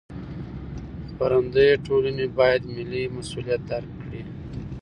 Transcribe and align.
خپرندویه 1.09 1.75
ټولنې 1.87 2.25
باید 2.37 2.61
ملي 2.75 3.03
مسوولیت 3.15 3.61
درک 3.69 3.91
کړي. 4.03 4.21